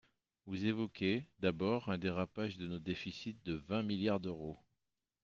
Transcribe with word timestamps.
Vous 0.47 0.65
évoquez, 0.65 1.27
d’abord, 1.41 1.87
un 1.89 1.99
dérapage 1.99 2.57
de 2.57 2.65
nos 2.65 2.79
déficits 2.79 3.37
de 3.45 3.53
vingt 3.67 3.83
milliards 3.83 4.19
d’euros. 4.19 4.57